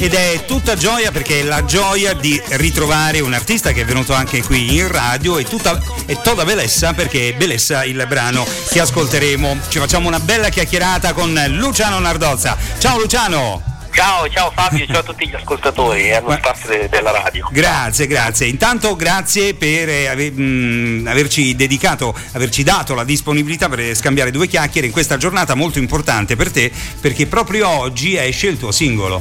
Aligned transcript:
ed 0.00 0.14
è 0.14 0.46
tutta 0.46 0.76
gioia 0.76 1.10
perché 1.10 1.40
è 1.40 1.42
la 1.42 1.66
gioia 1.66 2.14
di 2.14 2.40
ritrovare 2.52 3.20
un 3.20 3.34
artista 3.34 3.72
che 3.72 3.82
è 3.82 3.84
venuto 3.84 4.14
anche 4.14 4.42
qui 4.42 4.76
in 4.76 4.88
radio 4.88 5.36
e, 5.36 5.44
tutta, 5.44 5.78
è 6.06 6.18
Toda 6.22 6.44
Belessa 6.44 6.94
perché 6.94 7.28
è 7.28 7.34
Belessa 7.34 7.84
il 7.84 8.02
brano 8.08 8.46
che 8.70 8.80
ascolteremo. 8.80 9.58
Ci 9.68 9.78
facciamo 9.78 10.08
una 10.08 10.20
bella 10.20 10.48
chiacchierata 10.48 11.12
con 11.12 11.38
Luciano 11.48 11.98
Nardozza. 11.98 12.56
Ciao 12.78 12.98
Luciano! 12.98 13.69
Ciao, 13.92 14.28
ciao 14.30 14.50
Fabio, 14.54 14.86
ciao 14.86 15.00
a 15.00 15.02
tutti 15.02 15.28
gli 15.28 15.34
ascoltatori 15.34 16.04
e 16.04 16.14
allo 16.14 16.30
staff 16.38 16.66
de- 16.68 16.88
della 16.88 17.10
radio. 17.10 17.48
Grazie, 17.50 18.06
grazie. 18.06 18.46
Intanto 18.46 18.96
grazie 18.96 19.54
per 19.54 19.88
eh, 19.88 20.06
ave- 20.06 20.30
mh, 20.30 21.06
averci 21.08 21.54
dedicato, 21.56 22.14
averci 22.32 22.62
dato 22.62 22.94
la 22.94 23.04
disponibilità 23.04 23.68
per 23.68 23.94
scambiare 23.94 24.30
due 24.30 24.46
chiacchiere 24.46 24.86
in 24.86 24.92
questa 24.92 25.16
giornata 25.16 25.54
molto 25.54 25.78
importante 25.78 26.36
per 26.36 26.50
te, 26.50 26.70
perché 27.00 27.26
proprio 27.26 27.68
oggi 27.68 28.16
esce 28.16 28.46
il 28.46 28.58
tuo 28.58 28.70
singolo. 28.70 29.20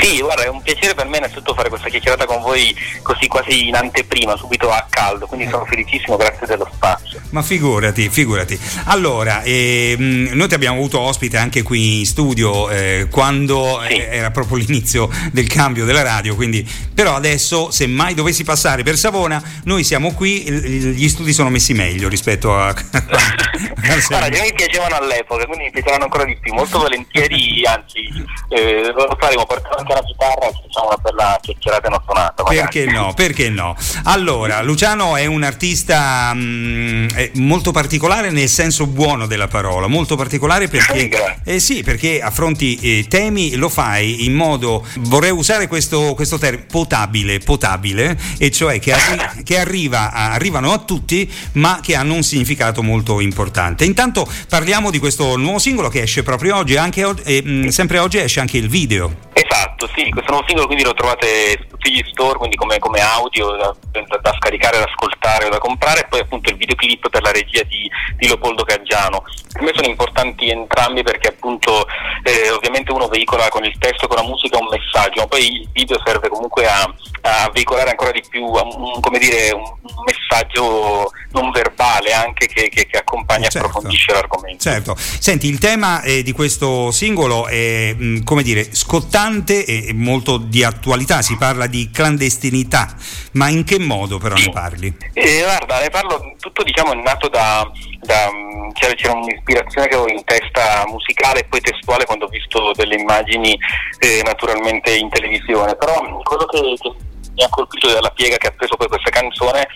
Sì, 0.00 0.18
guarda, 0.20 0.44
è 0.44 0.48
un 0.48 0.62
piacere 0.62 0.94
per 0.94 1.06
me 1.06 1.18
innanzitutto 1.18 1.54
fare 1.54 1.68
questa 1.68 1.88
chiacchierata 1.88 2.24
con 2.24 2.40
voi 2.40 2.74
così 3.02 3.28
quasi 3.28 3.68
in 3.68 3.74
anteprima, 3.76 4.36
subito 4.36 4.70
a 4.70 4.86
caldo, 4.88 5.26
quindi 5.26 5.48
sono 5.48 5.64
felicissimo, 5.66 6.16
grazie 6.16 6.46
dello 6.46 6.68
spazio. 6.72 7.20
Ma 7.30 7.42
figurati, 7.42 8.08
figurati. 8.08 8.58
Allora, 8.84 9.42
ehm, 9.42 10.30
noi 10.32 10.48
ti 10.48 10.54
abbiamo 10.54 10.78
avuto 10.78 10.98
ospite 11.00 11.36
anche 11.36 11.62
qui 11.62 12.00
in 12.00 12.06
studio 12.06 12.70
eh, 12.70 13.06
quando 13.10 13.82
Sì. 13.86 13.94
eh, 13.94 14.05
era 14.10 14.30
proprio 14.30 14.56
l'inizio 14.56 15.10
del 15.32 15.48
cambio 15.48 15.84
della 15.84 16.02
radio, 16.02 16.34
quindi 16.34 16.66
però 16.94 17.14
adesso 17.14 17.70
se 17.70 17.86
mai 17.86 18.14
dovessi 18.14 18.44
passare 18.44 18.82
per 18.82 18.96
Savona, 18.96 19.42
noi 19.64 19.84
siamo 19.84 20.12
qui, 20.12 20.42
gli 20.50 21.08
studi 21.08 21.32
sono 21.32 21.50
messi 21.50 21.72
meglio 21.72 22.08
rispetto 22.08 22.56
a... 22.56 22.74
Guarda, 24.08 24.28
che 24.28 24.42
mi 24.42 24.52
piacevano 24.52 24.96
all'epoca, 24.96 25.46
quindi 25.46 25.64
mi 25.64 25.70
piaceranno 25.70 26.04
ancora 26.04 26.24
di 26.24 26.36
più, 26.38 26.52
molto 26.52 26.78
volentieri, 26.78 27.64
anzi 27.66 28.00
eh, 28.48 28.92
lo 28.92 29.16
faremo, 29.18 29.44
porterò 29.46 29.76
anche 29.76 29.92
la 29.92 30.02
chitarra 30.02 30.48
e 30.48 30.52
facciamo 30.52 30.88
una 30.88 30.96
bella 30.96 31.38
chiacchierata 31.40 31.88
una 31.88 32.02
suonata. 32.04 32.42
magari. 32.42 32.60
Perché 32.60 32.84
no? 32.86 33.12
Perché 33.14 33.50
no? 33.50 33.76
Allora, 34.04 34.62
Luciano 34.62 35.16
è 35.16 35.26
un 35.26 35.42
artista 35.42 36.32
mh, 36.34 37.08
eh, 37.14 37.30
molto 37.34 37.72
particolare 37.72 38.30
nel 38.30 38.48
senso 38.48 38.86
buono 38.86 39.26
della 39.26 39.48
parola, 39.48 39.86
molto 39.86 40.16
particolare 40.16 40.68
perché, 40.68 41.40
eh 41.44 41.60
sì, 41.60 41.82
perché 41.82 42.20
affronti 42.20 42.76
eh, 42.76 43.06
temi, 43.08 43.54
lo 43.56 43.68
fai 43.96 44.26
in 44.26 44.34
modo, 44.34 44.84
vorrei 45.00 45.30
usare 45.30 45.66
questo, 45.66 46.14
questo 46.14 46.38
termine, 46.38 46.66
potabile, 46.70 47.38
potabile, 47.38 48.18
e 48.38 48.50
cioè 48.50 48.78
che, 48.78 48.92
arri- 48.92 49.42
che 49.42 49.58
arriva 49.58 50.12
arrivano 50.12 50.72
a 50.72 50.78
tutti 50.78 51.30
ma 51.52 51.80
che 51.82 51.94
hanno 51.94 52.14
un 52.14 52.22
significato 52.22 52.82
molto 52.82 53.20
importante. 53.20 53.84
Intanto 53.84 54.28
parliamo 54.48 54.90
di 54.90 54.98
questo 54.98 55.36
nuovo 55.36 55.58
singolo 55.58 55.88
che 55.88 56.02
esce 56.02 56.22
proprio 56.22 56.56
oggi, 56.56 56.76
anche 56.76 57.06
e, 57.24 57.42
mh, 57.42 57.68
sempre 57.68 57.98
oggi 57.98 58.18
esce 58.18 58.40
anche 58.40 58.58
il 58.58 58.68
video. 58.68 59.24
Esatto, 59.32 59.88
sì, 59.94 60.08
questo 60.10 60.30
nuovo 60.30 60.44
singolo 60.46 60.66
quindi 60.66 60.84
lo 60.84 60.94
trovate 60.94 61.66
tutti 61.86 61.92
gli 61.92 62.02
store, 62.10 62.38
quindi 62.38 62.56
come, 62.56 62.78
come 62.78 63.00
audio 63.00 63.52
da, 63.52 63.74
da- 63.90 64.34
scaricare, 64.38 64.78
da 64.78 64.84
ascoltare 64.84 65.46
o 65.46 65.48
da 65.48 65.58
comprare, 65.58 66.00
e 66.00 66.06
poi 66.08 66.20
appunto 66.20 66.50
il 66.50 66.56
videoclip 66.56 67.08
per 67.08 67.22
la 67.22 67.30
regia 67.30 67.62
di, 67.62 67.88
di 68.16 68.26
Leopoldo 68.26 68.64
Caggiano. 68.64 69.22
Per 69.52 69.62
me 69.62 69.72
sono 69.74 69.86
importanti 69.86 70.50
entrambi 70.50 71.02
perché 71.02 71.28
appunto 71.28 71.86
eh, 72.24 72.50
ovviamente 72.50 72.92
uno 72.92 73.06
veicola 73.06 73.48
con 73.48 73.64
il 73.64 73.76
testo, 73.78 74.06
con 74.06 74.16
la 74.16 74.22
musica 74.24 74.58
un 74.58 74.68
messaggio, 74.68 75.20
ma 75.20 75.26
poi 75.26 75.60
il 75.60 75.68
video 75.72 76.00
serve 76.04 76.28
comunque 76.28 76.66
a, 76.66 76.82
a 77.22 77.50
veicolare 77.52 77.90
ancora 77.90 78.10
di 78.10 78.22
più 78.28 78.44
a 78.44 78.62
un, 78.62 79.00
come 79.00 79.18
dire, 79.18 79.52
un, 79.52 79.62
un 79.62 80.04
messaggio 80.28 81.10
non 81.32 81.50
verbale 81.50 82.12
anche 82.12 82.46
che, 82.46 82.68
che- 82.68 82.86
che 82.86 82.98
accompagna 82.98 83.46
e 83.46 83.50
Certo. 83.50 83.68
approfondisce 83.68 84.12
l'argomento. 84.12 84.62
Certo, 84.62 84.96
senti, 84.96 85.48
il 85.48 85.58
tema 85.58 86.02
eh, 86.02 86.22
di 86.22 86.32
questo 86.32 86.90
singolo 86.90 87.46
è, 87.46 87.94
mh, 87.94 88.24
come 88.24 88.42
dire, 88.42 88.74
scottante 88.74 89.64
e 89.64 89.92
molto 89.92 90.36
di 90.38 90.64
attualità, 90.64 91.22
si 91.22 91.36
parla 91.36 91.66
di 91.66 91.90
clandestinità, 91.92 92.94
ma 93.32 93.48
in 93.48 93.64
che 93.64 93.78
modo 93.78 94.18
però 94.18 94.34
ne 94.34 94.50
parli? 94.50 94.96
Eh, 95.12 95.42
guarda, 95.42 95.80
ne 95.80 95.90
parlo, 95.90 96.34
tutto 96.40 96.62
diciamo 96.62 96.92
è 96.92 96.96
nato 96.96 97.28
da, 97.28 97.70
da, 98.00 98.30
mm, 98.32 98.70
c'era, 98.72 98.94
c'era 98.94 99.12
un'ispirazione 99.12 99.88
che 99.88 99.94
avevo 99.94 100.10
in 100.10 100.24
testa 100.24 100.84
musicale 100.88 101.40
e 101.40 101.44
poi 101.44 101.60
testuale 101.60 102.04
quando 102.04 102.24
ho 102.24 102.28
visto 102.28 102.72
delle 102.74 102.96
immagini 102.96 103.56
eh, 103.98 104.22
naturalmente 104.24 104.94
in 104.96 105.08
televisione, 105.10 105.76
però 105.76 106.00
mm, 106.02 106.20
quello 106.22 106.46
che, 106.46 106.60
che 106.80 106.92
mi 107.36 107.42
ha 107.42 107.48
colpito 107.50 107.92
dalla 107.92 108.10
piega 108.10 108.36
che 108.38 108.46
ha 108.46 108.52
preso 108.56 108.76
poi 108.76 108.88
questa 108.88 109.10
canzone, 109.10 109.66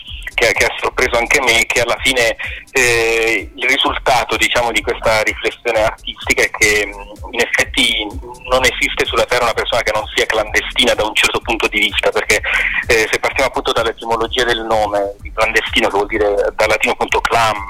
che, 0.40 0.52
che 0.54 0.64
ha 0.64 0.74
sorpreso 0.80 1.18
anche 1.18 1.40
me, 1.42 1.66
che 1.66 1.82
alla 1.82 1.98
fine 2.00 2.34
eh, 2.72 3.50
il 3.54 3.68
risultato 3.68 4.36
diciamo 4.36 4.72
di 4.72 4.80
questa 4.80 5.22
riflessione 5.22 5.84
artistica 5.84 6.42
è 6.42 6.50
che 6.50 6.86
mm, 6.86 7.32
in 7.32 7.40
effetti 7.40 8.06
non 8.48 8.64
esiste 8.64 9.04
sulla 9.04 9.26
Terra 9.26 9.44
una 9.44 9.52
persona 9.52 9.82
che 9.82 9.92
non 9.92 10.04
sia 10.14 10.24
clandestina 10.24 10.94
da 10.94 11.04
un 11.04 11.14
certo 11.14 11.40
punto 11.40 11.68
di 11.68 11.78
vista, 11.78 12.10
perché 12.10 12.40
eh, 12.88 13.06
se 13.10 13.18
partiamo 13.18 13.50
appunto 13.50 13.72
dall'etimologia 13.72 14.44
del 14.44 14.64
nome, 14.64 15.14
di 15.20 15.30
clandestino 15.32 15.88
che 15.88 15.96
vuol 15.96 16.08
dire 16.08 16.34
dal 16.54 16.68
latino 16.68 16.94
appunto 16.94 17.20
clam, 17.20 17.66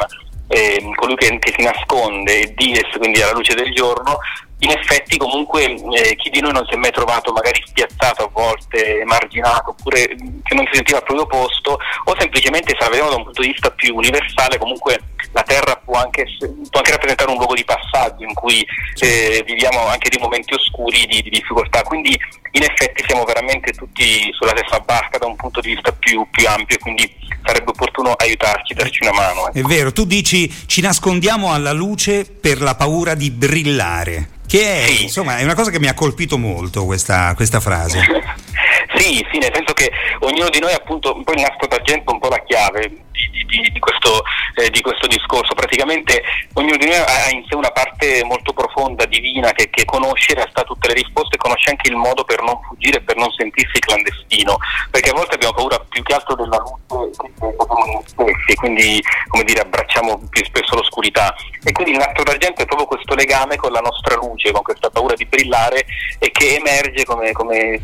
ehm, 0.47 0.95
colui 0.95 1.17
che, 1.17 1.39
che 1.39 1.53
si 1.57 1.65
nasconde, 1.65 2.55
dies, 2.55 2.97
quindi 2.99 3.21
alla 3.21 3.33
luce 3.33 3.55
del 3.55 3.73
giorno, 3.73 4.19
in 4.61 4.71
effetti 4.71 5.17
comunque 5.17 5.65
eh, 5.65 6.17
chi 6.17 6.31
di 6.31 6.41
noi 6.41 6.53
non 6.53 6.67
si 6.67 6.75
è 6.75 6.77
mai 6.77 6.91
trovato 6.91 7.33
magari 7.33 7.63
spiazzato 7.65 8.25
a 8.25 8.31
volte, 8.33 9.01
emarginato, 9.01 9.71
oppure 9.71 10.15
mh, 10.15 10.43
che 10.43 10.55
non 10.55 10.67
si 10.67 10.77
sentiva 10.77 10.99
al 10.99 11.05
proprio 11.05 11.27
posto, 11.27 11.79
o 12.05 12.15
semplicemente 12.19 12.75
se 12.79 12.85
la 12.85 12.89
vediamo 12.89 13.11
da 13.11 13.17
un 13.17 13.25
punto 13.25 13.43
di 13.43 13.49
vista 13.49 13.71
più 13.71 13.95
universale, 13.95 14.59
comunque 14.59 14.99
la 15.33 15.43
Terra 15.43 15.77
può 15.77 15.97
anche, 15.97 16.25
può 16.39 16.79
anche 16.79 16.91
rappresentare 16.91 17.31
un 17.31 17.37
luogo 17.37 17.55
di 17.55 17.65
passaggio 17.65 18.25
in 18.25 18.35
cui 18.35 18.67
eh, 18.99 19.43
viviamo 19.47 19.87
anche 19.87 20.09
dei 20.11 20.21
momenti 20.21 20.55
oscuri 20.55 21.07
di, 21.07 21.23
di 21.23 21.31
difficoltà, 21.31 21.83
quindi 21.83 22.19
in 22.53 22.63
effetti 22.63 23.03
siamo 23.07 23.25
veramente 23.25 23.73
tutti 23.73 24.31
sulla 24.33 24.53
stessa 24.57 24.81
barca 24.81 25.19
da 25.19 25.27
un 25.27 25.37
punto 25.37 25.61
di 25.61 25.73
vista 25.73 25.93
più, 25.93 26.27
più 26.31 26.47
ampio, 26.49 26.77
quindi 26.79 27.11
sarebbe 27.45 27.71
opportuno 27.71 28.13
aiutarci, 28.13 28.75
darci 28.75 29.03
una 29.03 29.13
mano. 29.13 29.49
ecco. 29.49 29.59
È 29.59 29.63
vero, 29.63 29.93
tu 29.93 30.05
dici 30.05 30.53
ci 30.67 30.81
nascondiamo 30.81 31.53
alla 31.53 31.73
luce 31.73 32.25
per 32.25 32.61
la 32.61 32.75
paura 32.75 33.15
di 33.15 33.31
brillare, 33.31 34.40
che 34.51 34.85
è, 34.85 35.03
insomma, 35.03 35.39
è 35.39 35.45
una 35.45 35.55
cosa 35.55 35.71
che 35.71 35.79
mi 35.79 35.87
ha 35.87 35.95
colpito 35.95 36.37
molto 36.37 36.85
questa, 36.85 37.35
questa 37.37 37.61
frase. 37.61 38.01
Sì, 38.93 39.25
sì, 39.33 39.39
nel 39.39 39.53
senso 39.55 39.73
che 39.73 39.91
ognuno 40.21 40.51
di 40.51 40.59
noi 40.59 40.73
appunto, 40.75 41.15
poi 41.23 41.37
il 41.37 41.43
nastro 41.43 41.69
d'argento 41.69 42.11
è 42.11 42.15
un 42.15 42.21
po' 42.21 42.29
la 42.29 42.43
chiave 42.43 42.89
di, 42.89 43.47
di- 43.47 43.71
di- 43.71 43.79
questo, 43.79 44.23
eh, 44.57 44.69
di 44.69 44.83
questo 44.83 45.07
discorso, 45.07 45.55
praticamente 45.55 46.21
ognuno 46.55 46.77
di 46.77 46.87
noi 46.87 46.97
ha 46.97 47.31
in 47.31 47.45
sé 47.49 47.55
una 47.55 47.71
parte 47.71 48.23
molto 48.25 48.53
profonda, 48.53 49.07
divina, 49.07 49.53
che, 49.53 49.71
che 49.71 49.85
conosce 49.85 50.33
in 50.33 50.39
realtà 50.39 50.65
tutte 50.65 50.89
le 50.89 50.95
risposte, 50.95 51.39
conosce 51.39 51.71
anche 51.71 51.89
il 51.89 51.97
modo 51.97 52.25
per 52.25 52.43
non 52.43 52.61
fuggire 52.67 53.01
per 53.01 53.17
non 53.17 53.31
sentirsi 53.31 53.79
clandestino, 53.79 54.59
perché 54.91 55.11
a 55.11 55.15
volte 55.15 55.37
abbiamo 55.37 55.55
paura 55.55 55.79
più 55.89 56.03
che 56.03 56.13
altro 56.13 56.35
della 56.35 56.59
luce 56.59 56.80
stessi, 58.07 58.55
quindi 58.57 59.03
come 59.29 59.45
dire 59.45 59.61
abbracciamo 59.61 60.21
più 60.29 60.45
spesso 60.45 60.75
l'oscurità. 60.75 61.35
E 61.63 61.73
quindi 61.73 61.93
il 61.93 61.99
nastro 61.99 62.25
d'argento 62.25 62.63
è 62.63 62.67
proprio 62.67 62.87
questo 62.87 63.15
legame 63.15 63.57
con 63.57 63.73
la 63.73 63.81
nostra 63.81 64.17
luce, 64.17 64.53
con 64.53 64.63
questa 64.63 64.91
paura 64.91 65.15
di 65.15 65.27
brillare 65.27 65.85
e 66.19 66.31
che 66.31 66.57
emerge 66.57 67.05
come, 67.05 67.33
come 67.33 67.83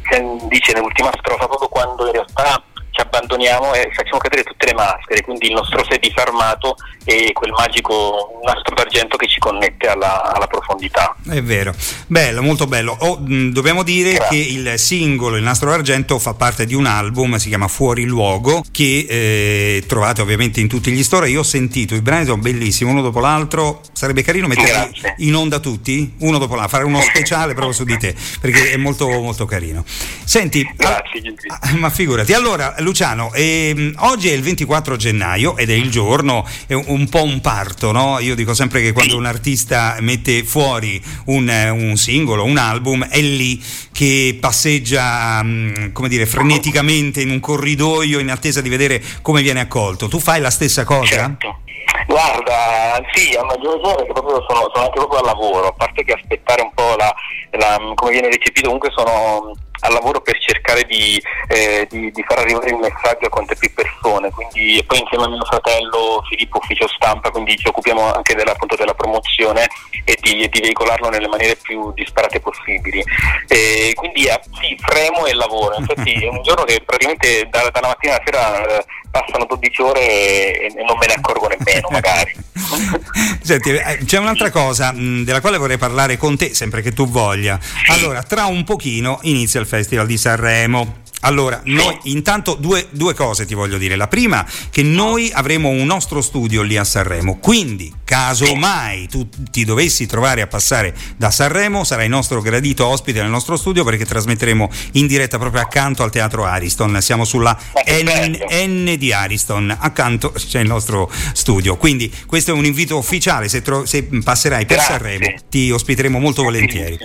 dice 0.49 0.73
nell'ultima 0.73 1.11
strofa 1.19 1.47
proprio 1.47 1.69
quando 1.69 2.07
in 2.07 2.13
realtà 2.13 2.63
ci 2.97 3.03
abbandoniamo 3.03 3.75
e 3.75 3.91
facciamo 3.93 4.17
cadere 4.17 4.43
tutte 4.43 4.67
le 4.67 4.73
maschere, 4.73 5.21
quindi 5.21 5.49
il 5.49 5.53
nostro 5.53 5.85
sé 5.85 5.99
disarmato 5.99 6.77
e 7.05 7.31
quel 7.35 7.53
magico 7.53 8.41
nastro 8.43 8.75
d'argento 8.75 9.17
che 9.19 9.29
ci 9.29 9.39
connette 9.39 9.87
alla, 9.87 10.33
alla 10.33 10.47
profondità. 10.47 11.15
È 11.29 11.43
vero, 11.43 11.75
bello, 12.07 12.43
molto 12.43 12.67
bello. 12.67 12.97
Oh, 12.99 13.19
mh, 13.19 13.51
dobbiamo 13.51 13.83
dire 13.83 14.15
Grazie. 14.15 14.43
che 14.43 14.51
il 14.51 14.79
singolo 14.79 15.37
Il 15.37 15.43
nastro 15.43 15.69
d'argento 15.69 16.19
fa 16.19 16.33
parte 16.33 16.65
di 16.65 16.75
un 16.75 16.87
album, 16.87 17.37
si 17.37 17.49
chiama 17.49 17.69
Fuori 17.69 18.05
Luogo, 18.05 18.65
che 18.71 19.07
eh, 19.09 19.85
trovate 19.87 20.23
ovviamente 20.23 20.61
in 20.61 20.69
tutti 20.69 20.91
gli 20.91 21.03
store. 21.03 21.29
Io 21.29 21.41
ho 21.41 21.45
sentito, 21.45 21.95
i 21.95 22.01
brani 22.01 22.25
sono 22.25 22.39
bellissimi, 22.39 22.91
uno 22.91 23.03
dopo 23.03 23.21
l'altro. 23.21 23.83
Sarebbe 23.93 24.23
carino 24.23 24.47
metterli 24.47 24.71
Grazie. 24.71 25.15
in 25.19 25.35
onda 25.35 25.59
tutti, 25.59 26.15
uno 26.21 26.39
dopo 26.39 26.55
l'altro, 26.55 26.79
fare 26.79 26.85
uno 26.85 27.01
speciale 27.05 27.53
proprio 27.53 27.75
su 27.75 27.85
di 27.85 27.99
te, 27.99 28.15
perché 28.41 28.71
è 28.71 28.77
molto, 28.77 29.07
molto 29.09 29.45
carino. 29.45 29.85
Senti, 30.25 30.67
Grazie. 30.75 31.35
Ah, 31.49 31.73
Ma 31.77 31.91
figurati, 31.91 32.33
allora 32.33 32.75
Luciano, 32.87 33.33
ehm, 33.33 33.95
oggi 33.99 34.29
è 34.29 34.33
il 34.33 34.43
24 34.43 34.95
gennaio 34.95 35.57
ed 35.57 35.71
è 35.71 35.73
il 35.73 35.91
giorno, 35.91 36.49
è 36.69 36.73
un, 36.73 37.09
po' 37.09 37.25
un 37.25 37.41
parto, 37.41 37.91
no? 37.91 38.21
Io 38.21 38.37
dico 38.37 38.55
sempre 38.55 38.81
che 38.81 38.93
quando 38.93 39.17
un 39.17 39.27
artista 39.27 39.97
mette 39.99 40.45
fuori 40.45 41.03
un, 41.27 41.49
un 41.49 41.97
singolo, 41.97 42.45
un 42.45 42.59
album, 42.59 43.05
è 43.09 43.21
lì 43.21 43.61
che 43.91 44.39
passeggia, 44.41 45.43
mm, 45.43 45.91
come 45.93 46.09
dire, 46.09 46.27
freneticamente 46.27 47.21
in 47.21 47.31
un 47.31 47.41
corridoio 47.41 48.21
in 48.21 48.31
attesa 48.31 48.61
di 48.61 48.69
vedere 48.69 49.03
come 49.21 49.43
viene 49.43 49.59
accolto. 49.59 50.07
Tu 50.07 50.21
fai 50.21 50.41
la 50.41 50.51
stessa 50.51 50.85
cosa? 50.85 51.07
Certo. 51.07 51.59
Guarda, 52.07 53.03
sì, 53.13 53.35
a 53.35 53.43
maggior 53.43 53.81
ragione 53.81 54.07
che 54.07 54.13
proprio 54.13 54.45
sono, 54.49 54.71
sono 54.73 54.85
anche 54.85 54.99
proprio 54.99 55.19
al 55.19 55.27
lavoro, 55.27 55.67
a 55.67 55.73
parte 55.73 56.05
che 56.05 56.13
aspettare 56.13 56.63
un 56.63 56.71
po' 56.73 56.95
la, 56.97 57.13
la- 57.51 57.93
come 57.95 58.13
viene 58.13 58.29
recepito, 58.29 58.67
comunque 58.67 58.91
sono 58.95 59.55
al 59.81 59.93
lavoro 59.93 60.21
per 60.21 60.39
cercare 60.39 60.85
di, 60.85 61.21
eh, 61.49 61.87
di, 61.91 62.11
di, 62.11 62.23
far 62.23 62.39
arrivare 62.39 62.69
il 62.71 62.77
messaggio 62.77 63.27
a 63.27 63.29
quante 63.29 63.57
più 63.57 63.73
persone, 63.73 64.31
quindi 64.31 64.83
poi 64.87 65.01
insieme 65.01 65.25
a 65.25 65.29
mio 65.29 65.45
fratello 65.45 66.23
Filippo 66.29 66.59
Ufficio 66.59 66.89
Stampa, 66.89 67.31
quindi 67.31 67.57
ci 67.57 67.69
occupiamo 67.69 68.13
anche 68.13 68.35
della, 68.35 68.53
appunto, 68.53 68.77
della 68.77 68.95
promozione 68.95 69.69
e 70.05 70.17
di, 70.21 70.43
e 70.43 70.49
di, 70.49 70.61
veicolarlo 70.61 71.09
nelle 71.09 71.29
maniere 71.29 71.57
più 71.57 71.93
disparate 71.93 72.41
possibili. 72.41 73.03
E 73.49 73.93
quindi 73.95 74.27
eh, 74.27 74.41
sì, 74.61 74.77
fremo 74.79 75.27
e 75.27 75.35
lavoro, 75.35 75.77
infatti 75.77 76.13
è 76.25 76.29
un 76.29 76.43
giorno 76.43 76.65
che 76.65 76.83
praticamente 76.85 77.49
da, 77.49 77.69
dalla 77.71 77.89
mattina 77.89 78.15
alla 78.15 78.23
sera 78.25 78.79
eh, 78.79 78.85
passano 79.17 79.47
12 79.47 79.83
ore 79.83 80.61
e, 80.61 80.73
non 80.87 80.99
me 80.99 81.07
ne 81.07 81.15
accorgo 81.15 81.49
nemmeno 81.49 81.89
magari. 81.91 82.35
Senti, 83.43 83.71
eh, 83.71 83.99
c'è 84.05 84.19
un'altra 84.19 84.51
cosa 84.51 84.93
mh, 84.93 85.25
della 85.25 85.41
quale 85.41 85.57
vorrei 85.57 85.79
parlare 85.79 86.19
con 86.19 86.37
te, 86.37 86.55
sempre 86.55 86.83
che 86.83 86.93
tu 86.93 87.09
voglia. 87.09 87.59
Allora, 87.89 88.23
tra 88.23 88.45
un 88.47 88.65
pochino 88.65 89.21
inizia 89.23 89.61
il 89.61 89.67
Festival 89.67 90.07
di 90.07 90.19
Sanremo. 90.19 91.05
Allora, 91.21 91.61
noi 91.65 91.99
intanto 92.05 92.55
due, 92.55 92.89
due, 92.91 93.15
cose 93.15 93.47
ti 93.47 93.55
voglio 93.55 93.79
dire. 93.79 93.97
La 93.97 94.07
prima, 94.07 94.47
che 94.71 94.83
noi 94.83 95.31
avremo 95.33 95.71
un 95.71 95.85
nostro 95.87 96.21
studio 96.21 96.63
lì 96.63 96.77
a 96.77 96.85
Sanremo, 96.85 97.39
quindi 97.39 97.93
caso 98.07 98.55
mai 98.55 99.09
tu 99.09 99.29
ti 99.51 99.65
dovessi 99.65 100.07
trovare 100.07 100.41
a 100.41 100.47
passare 100.47 100.95
da 101.17 101.33
Sanremo, 101.33 101.83
sarai 101.83 102.09
nostro 102.09 102.41
gradito 102.41 102.87
ospite 102.87 103.21
nel 103.21 103.31
nostro 103.31 103.57
studio 103.57 103.83
perché 103.83 104.07
trasmetteremo 104.07 104.71
in 104.93 105.09
diretta 105.09 105.39
proprio 105.39 105.61
accanto 105.61 106.05
al 106.05 106.13
Teatro 106.13 106.45
Ariston. 106.45 107.03
Siamo 107.03 107.25
sulla 107.25 107.59
N, 107.85 108.39
N 108.49 108.95
di 108.97 109.13
Ariston, 109.13 109.77
accanto 109.77 110.31
c'è 110.31 110.61
il 110.61 110.69
nostro 110.69 111.11
studio. 111.33 111.77
Quindi 111.77 112.13
questo 112.27 112.53
è 112.53 112.55
un 112.55 112.65
invito 112.65 112.97
ufficiale, 112.97 113.49
se, 113.49 113.61
tro- 113.61 113.85
se 113.85 114.05
passerai 114.05 114.67
per 114.67 114.77
Grazie. 114.77 114.95
Sanremo 114.95 115.35
ti 115.51 115.73
ospiteremo 115.73 116.21
molto 116.21 116.45
volentieri. 116.45 116.97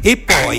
E 0.00 0.16
poi, 0.16 0.58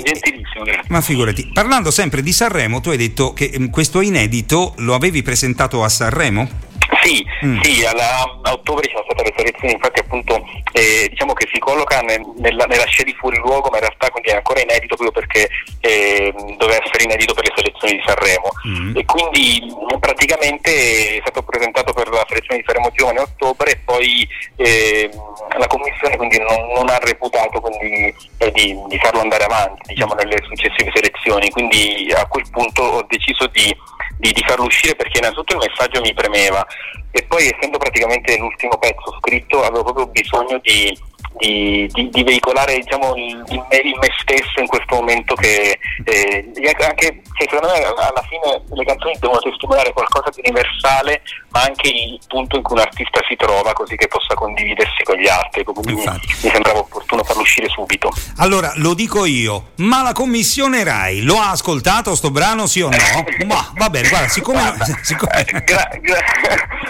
ma 0.88 1.00
figurati, 1.00 1.50
parlando 1.52 1.90
sempre 1.90 2.22
di 2.22 2.32
Sanremo, 2.32 2.80
tu 2.80 2.90
hai 2.90 2.96
detto 2.96 3.32
che 3.32 3.52
mm, 3.58 3.66
questo 3.66 4.00
inedito 4.00 4.74
lo 4.78 4.94
avevi 4.94 5.22
presentato 5.22 5.82
a 5.82 5.88
Sanremo? 5.88 6.67
Sì, 7.08 7.24
mm. 7.42 7.60
sì 7.62 7.84
alla, 7.86 8.38
a 8.42 8.52
ottobre 8.52 8.84
ci 8.86 8.92
sono 8.92 9.04
state 9.08 9.22
le 9.22 9.34
selezioni, 9.34 9.72
infatti 9.72 10.00
appunto 10.00 10.44
eh, 10.72 11.06
diciamo 11.08 11.32
che 11.32 11.48
si 11.50 11.58
colloca 11.58 12.00
nel, 12.00 12.20
nella, 12.36 12.66
nella 12.66 12.84
scia 12.84 13.02
di 13.02 13.14
fuori 13.14 13.38
luogo, 13.38 13.70
ma 13.70 13.78
in 13.78 13.84
realtà 13.84 14.10
quindi 14.10 14.28
è 14.28 14.34
ancora 14.34 14.60
inedito 14.60 14.94
proprio 14.94 15.24
perché 15.24 15.48
eh, 15.80 16.34
doveva 16.58 16.84
essere 16.84 17.04
inedito 17.04 17.32
per 17.32 17.44
le 17.44 17.52
selezioni 17.56 17.94
di 17.94 18.02
Sanremo. 18.04 18.48
Mm. 18.68 18.96
E 18.98 19.04
quindi 19.06 19.74
praticamente 19.98 21.16
è 21.16 21.20
stato 21.22 21.40
presentato 21.42 21.94
per 21.94 22.08
la 22.08 22.26
selezione 22.28 22.60
di 22.60 22.64
Sanremo 22.66 22.90
Giovane 22.92 23.20
a 23.20 23.22
ottobre 23.22 23.70
e 23.70 23.80
poi 23.86 24.28
eh, 24.56 25.10
la 25.56 25.66
commissione 25.66 26.16
quindi 26.18 26.36
non, 26.38 26.72
non 26.74 26.90
ha 26.90 26.98
reputato 26.98 27.58
quindi, 27.60 28.14
eh, 28.36 28.50
di, 28.52 28.76
di, 28.86 28.98
farlo 28.98 29.20
andare 29.20 29.44
avanti 29.44 29.94
diciamo, 29.94 30.12
nelle 30.12 30.36
successive 30.42 30.92
selezioni. 30.92 31.48
Quindi 31.48 32.12
a 32.14 32.26
quel 32.26 32.44
punto 32.50 32.82
ho 32.82 33.06
deciso 33.08 33.46
di 33.46 33.74
di, 34.18 34.32
di, 34.32 34.42
farlo 34.46 34.64
uscire 34.66 34.94
perché 34.94 35.18
innanzitutto 35.18 35.54
il 35.54 35.68
messaggio 35.68 36.00
mi 36.00 36.12
premeva. 36.12 36.66
E 37.10 37.22
poi 37.22 37.48
essendo 37.48 37.78
praticamente 37.78 38.36
l'ultimo 38.36 38.76
pezzo 38.78 39.16
scritto 39.20 39.62
avevo 39.62 39.84
proprio 39.84 40.06
bisogno 40.08 40.58
di, 40.62 40.96
di, 41.38 41.88
di, 41.92 42.08
di 42.10 42.22
veicolare 42.22 42.74
diciamo, 42.76 43.14
il, 43.16 43.44
il, 43.48 43.98
me, 43.98 44.08
stesso 44.20 44.60
in 44.60 44.66
questo 44.66 44.96
momento 44.96 45.34
che 45.34 45.78
eh, 46.04 46.52
anche 46.80 47.22
cioè, 47.38 47.48
secondo 47.48 47.68
me 47.68 47.84
alla 47.84 48.24
fine 48.28 48.62
le 48.68 48.84
canzoni 48.84 49.16
devono 49.20 49.40
testimoniare 49.40 49.92
qualcosa 49.92 50.30
di 50.34 50.42
universale 50.44 51.22
ma 51.50 51.62
anche 51.62 51.88
il 51.88 52.18
punto 52.26 52.56
in 52.56 52.62
cui 52.62 52.74
un 52.74 52.82
artista 52.82 53.20
si 53.28 53.36
trova 53.36 53.72
così 53.72 53.96
che 53.96 54.08
possa 54.08 54.34
condividersi 54.34 55.02
con 55.04 55.16
gli 55.16 55.28
altri. 55.28 55.64
Quindi 55.64 55.92
mi, 55.92 56.04
mi 56.04 56.50
sembrava 56.50 56.80
opportuno 56.80 57.22
farlo 57.22 57.42
uscire 57.42 57.68
subito. 57.68 58.10
Allora 58.38 58.72
lo 58.76 58.94
dico 58.94 59.24
io 59.24 59.70
ma 59.76 60.02
la 60.02 60.12
commissione 60.12 60.82
RAI 60.82 61.22
lo 61.22 61.38
ha 61.38 61.50
ascoltato 61.50 62.14
sto 62.14 62.30
brano 62.30 62.66
sì 62.66 62.80
o 62.80 62.88
no? 62.88 62.96
ma 63.46 63.72
va 63.74 63.90
bene 63.90 64.08
guarda 64.08 64.28
siccome, 64.28 64.60
guarda, 64.60 64.84
siccome... 65.02 65.46
Gra, 65.68 65.88
gra, 66.00 66.18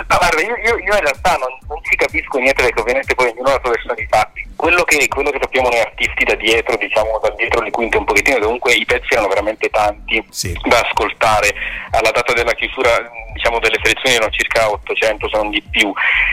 no, 0.08 0.16
guarda 0.16 0.40
io, 0.40 0.56
io, 0.56 0.78
io, 0.78 0.94
in 0.94 1.00
realtà 1.00 1.36
non, 1.36 1.48
non 1.68 1.78
ci 1.82 1.96
capisco 1.96 2.38
niente 2.38 2.62
perché 2.62 2.80
ovviamente 2.80 3.14
poi 3.14 3.28
ognuno 3.28 3.48
ha 3.48 3.52
la 3.52 3.60
sua 3.60 3.70
versione 3.70 3.94
fatti 4.18 4.46
quello 4.58 4.82
che, 4.82 5.06
quello 5.06 5.30
che, 5.30 5.38
sappiamo 5.40 5.68
noi 5.68 5.78
artisti 5.78 6.24
da 6.24 6.34
dietro, 6.34 6.76
diciamo 6.76 7.20
da 7.22 7.30
dietro 7.36 7.62
le 7.62 7.70
quinte 7.70 7.96
un 7.96 8.04
pochettino, 8.04 8.40
comunque 8.40 8.72
i 8.74 8.84
pezzi 8.84 9.12
erano 9.12 9.28
veramente 9.28 9.70
tanti 9.70 10.20
sì. 10.30 10.52
da 10.64 10.80
ascoltare. 10.80 11.54
Alla 11.92 12.10
data 12.10 12.32
della 12.32 12.52
chiusura 12.54 12.90
diciamo, 13.34 13.60
delle 13.60 13.78
selezioni 13.80 14.16
erano 14.16 14.32
circa 14.32 14.68
800 14.68 15.28
se 15.28 15.36
non 15.36 15.50
di 15.50 15.62
più 15.62 15.92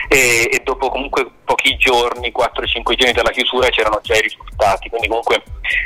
e, 0.10 0.50
e 0.52 0.62
dopo 0.64 0.90
comunque 0.90 1.30
pochi 1.46 1.78
giorni, 1.78 2.34
4-5 2.36 2.96
giorni 2.96 3.14
dalla 3.14 3.30
chiusura 3.30 3.70
c'erano 3.70 4.00
già 4.02 4.16
i 4.16 4.22
risultati, 4.22 4.90
quindi 4.90 5.08
comunque 5.08 5.44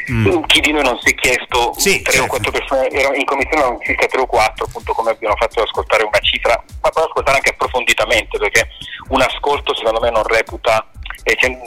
mm. 0.09 0.43
chi 0.43 0.61
di 0.61 0.71
noi 0.71 0.83
non 0.83 0.97
si 1.01 1.11
è 1.11 1.15
chiesto 1.15 1.73
sì, 1.75 2.01
3 2.01 2.11
certo. 2.13 2.25
o 2.25 2.39
4 2.39 2.51
persone, 2.51 2.87
erano 2.87 3.15
in 3.15 3.25
commissione 3.25 3.63
erano 3.63 3.79
circa 3.83 4.05
3 4.05 4.21
o 4.21 4.25
4 4.25 4.65
appunto 4.65 4.93
come 4.93 5.11
abbiamo 5.11 5.35
fatto 5.35 5.61
ascoltare 5.61 6.03
una 6.03 6.19
cifra, 6.19 6.63
ma 6.81 6.89
poi 6.89 7.03
ascoltare 7.03 7.35
anche 7.35 7.49
approfonditamente 7.49 8.37
perché 8.37 8.69
un 9.09 9.21
ascolto 9.21 9.75
secondo 9.75 9.99
me 9.99 10.09
non 10.09 10.23
reputa 10.23 10.87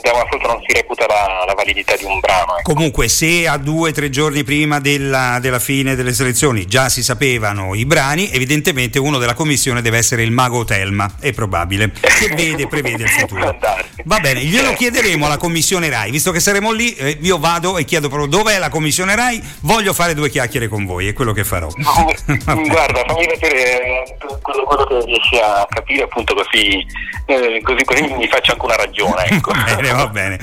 da 0.01 0.11
una 0.13 0.23
ascolto 0.23 0.47
non 0.47 0.61
si 0.65 0.73
reputa 0.73 1.05
la, 1.07 1.43
la 1.45 1.53
validità 1.53 1.95
di 1.95 2.05
un 2.05 2.19
brano. 2.19 2.57
Ecco. 2.57 2.73
Comunque, 2.73 3.07
se 3.07 3.47
a 3.47 3.57
due 3.57 3.89
o 3.89 3.93
tre 3.93 4.09
giorni 4.09 4.43
prima 4.43 4.79
della, 4.79 5.39
della, 5.39 5.59
fine 5.59 5.95
delle 5.95 6.13
selezioni 6.13 6.65
già 6.65 6.89
si 6.89 7.03
sapevano 7.03 7.75
i 7.75 7.85
brani, 7.85 8.31
evidentemente 8.31 8.99
uno 8.99 9.17
della 9.17 9.33
commissione 9.33 9.81
deve 9.81 9.97
essere 9.97 10.23
il 10.23 10.31
mago 10.31 10.65
Telma, 10.65 11.15
è 11.19 11.31
probabile, 11.31 11.91
che 11.91 12.33
vede, 12.35 12.67
prevede 12.67 13.03
il 13.03 13.09
futuro. 13.19 13.57
Va 14.05 14.19
bene, 14.19 14.41
glielo 14.41 14.73
chiederemo 14.73 15.25
alla 15.25 15.37
commissione 15.37 15.89
RAI, 15.89 16.11
visto 16.11 16.31
che 16.31 16.39
saremo 16.39 16.71
lì, 16.71 16.93
eh, 16.95 17.17
io 17.21 17.37
vado 17.37 17.77
e 17.77 17.85
chiedo 17.85 18.09
proprio 18.09 18.29
dov'è 18.29 18.57
la 18.57 18.69
commissione 18.69 19.15
RAI, 19.15 19.41
voglio 19.61 19.93
fare 19.93 20.13
due 20.13 20.29
chiacchiere 20.29 20.67
con 20.67 20.85
voi, 20.85 21.07
è 21.07 21.13
quello 21.13 21.31
che 21.31 21.43
farò. 21.43 21.67
Guarda, 21.73 23.03
fammi 23.05 23.25
vedere 23.25 24.03
quello, 24.41 24.63
quello, 24.63 24.83
che 24.85 25.05
riesci 25.05 25.37
a 25.37 25.65
capire 25.69 26.03
appunto 26.03 26.33
così, 26.33 26.85
eh, 27.25 27.61
così, 27.63 27.83
così 27.83 28.03
mi 28.03 28.27
faccio 28.27 28.51
anche 28.51 28.65
una 28.65 28.75
ragione. 28.75 29.25
Ecco. 29.25 29.52
Bene, 29.53 29.91
va 29.91 30.07
bene. 30.07 30.39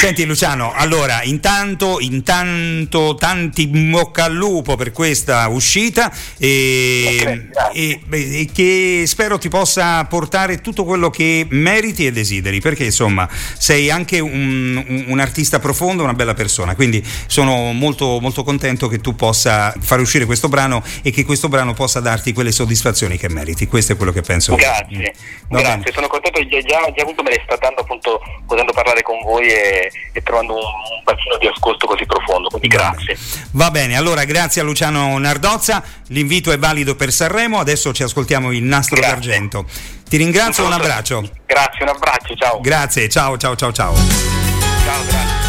Senti 0.00 0.24
Luciano, 0.24 0.72
allora 0.74 1.22
intanto, 1.24 2.00
intanto 2.00 3.16
tanti 3.16 3.66
bocca 3.66 4.24
al 4.24 4.32
lupo 4.32 4.74
per 4.74 4.92
questa 4.92 5.46
uscita 5.48 6.10
e, 6.38 7.50
e, 7.74 8.00
e, 8.08 8.48
che 8.50 9.02
spero 9.04 9.36
ti 9.36 9.50
possa 9.50 10.02
portare 10.06 10.62
tutto 10.62 10.84
quello 10.84 11.10
che 11.10 11.46
meriti 11.50 12.06
e 12.06 12.12
desideri, 12.12 12.62
perché 12.62 12.84
insomma 12.84 13.28
sei 13.30 13.90
anche 13.90 14.20
un, 14.20 14.82
un, 14.88 15.04
un 15.08 15.20
artista 15.20 15.58
profondo, 15.58 16.02
una 16.02 16.14
bella 16.14 16.32
persona, 16.32 16.74
quindi 16.74 17.06
sono 17.26 17.72
molto, 17.72 18.20
molto 18.20 18.42
contento 18.42 18.88
che 18.88 19.00
tu 19.00 19.14
possa 19.14 19.74
fare 19.78 20.00
uscire 20.00 20.24
questo 20.24 20.48
brano 20.48 20.82
e 21.02 21.10
che 21.10 21.26
questo 21.26 21.48
brano 21.48 21.74
possa 21.74 22.00
darti 22.00 22.32
quelle 22.32 22.52
soddisfazioni 22.52 23.18
che 23.18 23.28
meriti. 23.28 23.66
Questo 23.66 23.92
è 23.92 23.96
quello 23.96 24.12
che 24.12 24.22
penso. 24.22 24.54
Grazie, 24.54 25.14
va 25.48 25.60
grazie, 25.60 25.92
sono 25.92 26.06
contento, 26.06 26.40
già, 26.46 26.58
già, 26.62 26.90
già 26.90 27.04
me 27.04 27.30
le 27.30 27.42
sta 27.44 27.56
dando 27.56 27.82
appunto 27.82 28.18
potendo 28.46 28.72
parlare 28.72 29.02
con 29.02 29.20
voi 29.22 29.46
e, 29.46 29.89
e 30.12 30.22
trovando 30.22 30.54
un, 30.54 30.60
un, 30.60 31.02
bacino 31.04 31.36
di 31.38 31.46
ascolto 31.46 31.86
così 31.86 32.04
profondo, 32.06 32.48
quindi 32.48 32.68
grazie. 32.68 33.16
Va 33.52 33.70
bene, 33.70 33.96
allora 33.96 34.24
grazie 34.24 34.60
a 34.60 34.64
Luciano 34.64 35.16
Nardozza, 35.18 35.82
l'invito 36.08 36.52
è 36.52 36.58
valido 36.58 36.94
per 36.96 37.12
Sanremo, 37.12 37.58
adesso 37.58 37.92
ci 37.92 38.02
ascoltiamo 38.02 38.52
il 38.52 38.62
nastro 38.62 38.96
grazie. 38.96 39.14
d'argento. 39.14 39.64
Ti 40.08 40.16
ringrazio, 40.16 40.64
un, 40.64 40.72
un 40.72 40.80
abbraccio. 40.80 41.28
Grazie, 41.46 41.82
un 41.82 41.88
abbraccio, 41.88 42.34
ciao. 42.34 42.60
Grazie, 42.60 43.08
ciao 43.08 43.36
ciao 43.36 43.54
ciao 43.56 43.72
ciao. 43.72 43.94
Ciao, 43.94 45.04
grazie. 45.06 45.40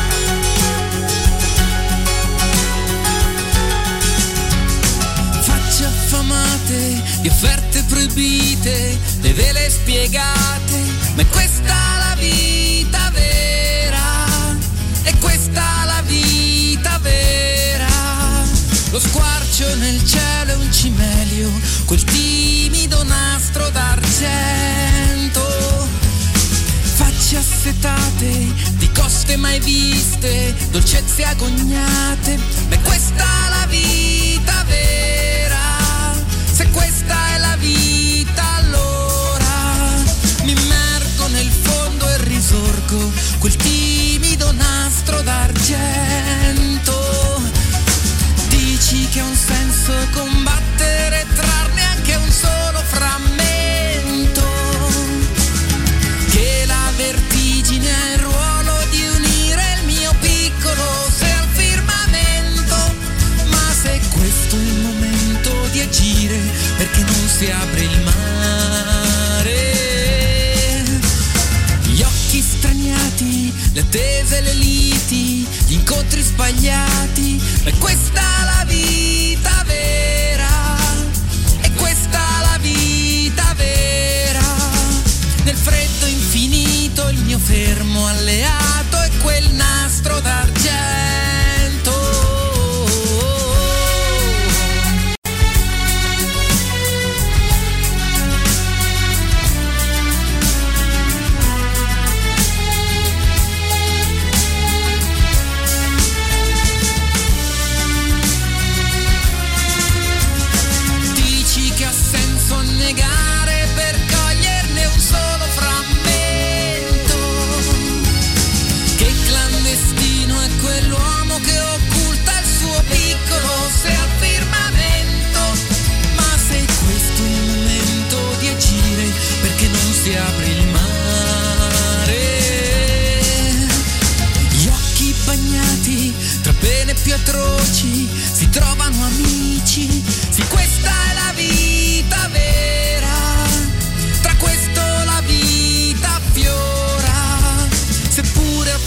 di 7.21 7.27
offerte 7.27 7.83
proibite, 7.87 8.97
le 9.21 9.33
vele 9.33 9.69
spiegate, 9.69 10.77
ma 11.15 11.21
è 11.21 11.27
questa 11.27 11.80
squarcio 19.61 19.75
nel 19.75 20.03
cielo 20.05 20.59
un 20.59 20.71
cimelio, 20.71 21.51
quel 21.85 22.03
timido 22.03 23.03
nastro 23.03 23.69
d'argento. 23.69 25.41
Facce 26.95 27.37
assetate 27.37 28.53
di 28.77 28.91
coste 28.91 29.37
mai 29.37 29.59
viste, 29.59 30.55
dolcezze 30.71 31.23
agognate, 31.23 32.39
ma 32.69 32.79
questa 32.79 33.40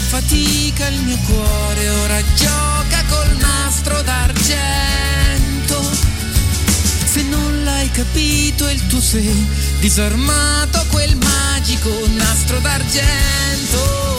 fatica 0.07 0.87
il 0.87 1.01
mio 1.01 1.17
cuore, 1.25 1.89
ora 1.89 2.21
gioca 2.35 3.03
col 3.09 3.35
nastro 3.37 4.01
d'argento. 4.01 5.81
Se 7.05 7.21
non 7.23 7.63
l'hai 7.63 7.89
capito 7.91 8.67
è 8.67 8.73
il 8.73 8.85
tuo 8.87 9.01
sei, 9.01 9.47
disarmato 9.79 10.85
quel 10.89 11.15
magico 11.15 11.89
nastro 12.15 12.59
d'argento. 12.59 14.14